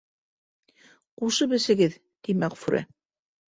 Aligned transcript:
Ҡушып 1.21 1.55
эсегеҙ,— 1.59 2.01
ти 2.25 2.39
Мәғфүрә. 2.47 2.85